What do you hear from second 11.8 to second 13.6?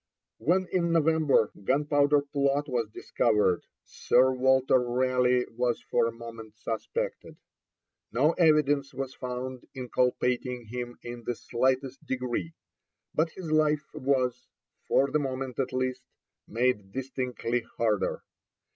degree; but his